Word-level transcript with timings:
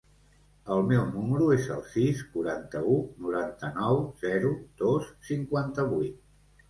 El 0.75 0.79
meu 0.91 1.03
número 1.17 1.49
es 1.55 1.67
el 1.75 1.83
sis, 1.91 2.23
quaranta-u, 2.37 2.97
noranta-nou, 3.25 4.01
zero, 4.25 4.51
dos, 4.85 5.13
cinquanta-vuit. 5.33 6.23